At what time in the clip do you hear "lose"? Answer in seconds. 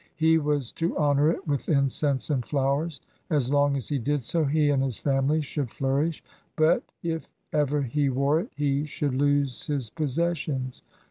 9.13-9.67